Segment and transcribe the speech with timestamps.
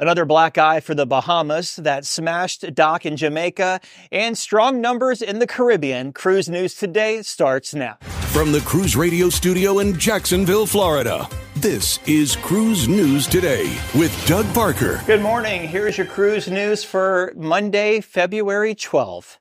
[0.00, 3.80] Another black eye for the Bahamas that smashed dock in Jamaica
[4.12, 6.12] and strong numbers in the Caribbean.
[6.12, 7.98] Cruise News Today starts now.
[8.30, 14.46] From the Cruise Radio Studio in Jacksonville, Florida, this is Cruise News Today with Doug
[14.54, 15.02] Parker.
[15.04, 15.66] Good morning.
[15.66, 19.38] Here's your cruise news for Monday, February 12th.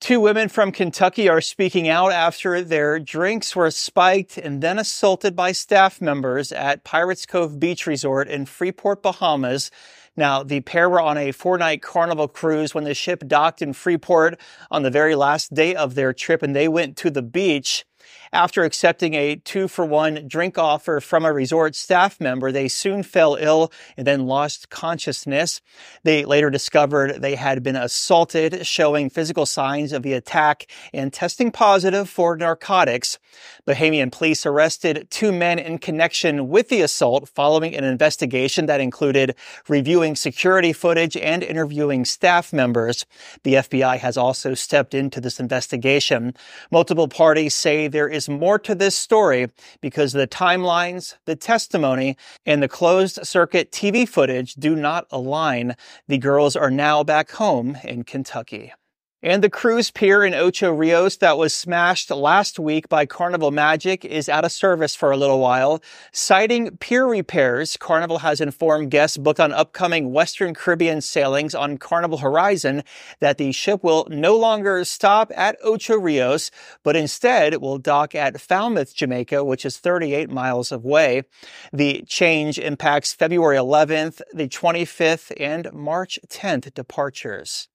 [0.00, 5.34] Two women from Kentucky are speaking out after their drinks were spiked and then assaulted
[5.34, 9.72] by staff members at Pirates Cove Beach Resort in Freeport, Bahamas.
[10.16, 13.72] Now, the pair were on a four night carnival cruise when the ship docked in
[13.72, 17.84] Freeport on the very last day of their trip and they went to the beach.
[18.32, 23.02] After accepting a two for one drink offer from a resort staff member, they soon
[23.02, 25.60] fell ill and then lost consciousness.
[26.02, 31.50] They later discovered they had been assaulted, showing physical signs of the attack and testing
[31.50, 33.18] positive for narcotics.
[33.66, 39.34] Bahamian police arrested two men in connection with the assault following an investigation that included
[39.68, 43.06] reviewing security footage and interviewing staff members.
[43.42, 46.34] The FBI has also stepped into this investigation.
[46.70, 49.48] Multiple parties say there is more to this story
[49.80, 55.74] because the timelines, the testimony, and the closed circuit TV footage do not align.
[56.06, 58.72] The girls are now back home in Kentucky.
[59.20, 64.04] And the cruise pier in Ocho Rios that was smashed last week by Carnival Magic
[64.04, 65.82] is out of service for a little while.
[66.12, 72.18] Citing pier repairs, Carnival has informed guests booked on upcoming Western Caribbean sailings on Carnival
[72.18, 72.84] Horizon
[73.18, 76.52] that the ship will no longer stop at Ocho Rios,
[76.84, 81.24] but instead will dock at Falmouth, Jamaica, which is 38 miles away.
[81.72, 87.66] The change impacts February 11th, the 25th, and March 10th departures.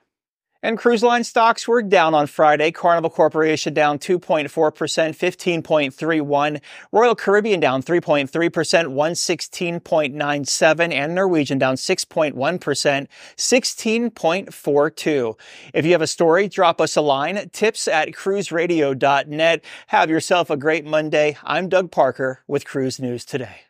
[0.65, 2.70] And cruise line stocks were down on Friday.
[2.70, 6.63] Carnival Corporation down 2.4%, 15.31.
[6.91, 10.95] Royal Caribbean down 3.3%, 116.97.
[10.95, 15.39] And Norwegian down 6.1%, 16.42.
[15.74, 17.51] If you have a story, drop us a line.
[17.51, 19.64] Tips at cruiseradio.net.
[19.89, 21.36] Have yourself a great Monday.
[21.45, 23.61] I'm Doug Parker with Cruise News Today.